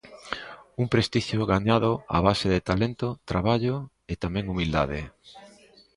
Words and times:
Un 0.83 0.87
prestixio 0.93 1.41
gañado 1.53 1.91
a 2.15 2.19
base 2.27 2.47
de 2.53 2.63
talento, 2.69 3.07
traballo 3.31 3.75
e, 4.11 4.13
tamén, 4.23 4.45
humildade. 4.51 5.01